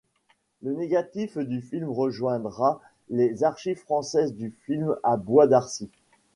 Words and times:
Le 0.63 0.73
négatif 0.73 1.37
du 1.37 1.61
film 1.61 1.83
rejoindra 1.87 2.81
les 3.11 3.43
Archives 3.43 3.77
françaises 3.77 4.33
du 4.33 4.51
film 4.65 4.95
à 5.03 5.15
Bois 5.15 5.45
d’Arcy. 5.45 5.91